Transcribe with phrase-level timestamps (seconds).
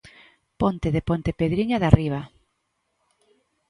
[0.61, 2.21] Ponte de Pontepedriña de Arriba.